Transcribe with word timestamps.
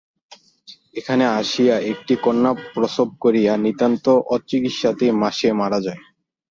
এখানে 0.95 1.23
আসিয়া 1.39 1.75
একটি 1.91 2.13
কন্যা 2.23 2.51
প্রসব 2.73 3.07
করিয়া 3.23 3.53
নিতান্ত 3.65 4.05
অচিকিৎসাতেই 4.35 5.11
সে 5.31 5.49
মারা 5.59 5.79
যায়। 5.85 6.01